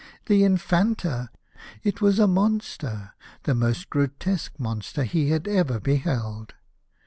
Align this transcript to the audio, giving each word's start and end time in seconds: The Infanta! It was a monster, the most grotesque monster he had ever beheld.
The 0.25 0.43
Infanta! 0.43 1.29
It 1.83 2.01
was 2.01 2.17
a 2.17 2.25
monster, 2.25 3.13
the 3.43 3.53
most 3.53 3.91
grotesque 3.91 4.53
monster 4.57 5.03
he 5.03 5.29
had 5.29 5.47
ever 5.47 5.79
beheld. 5.79 6.55